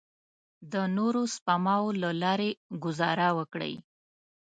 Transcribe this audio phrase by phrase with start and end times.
[0.71, 2.49] د نورو سپماوو له لارې
[2.83, 3.73] ګوزاره وکړئ.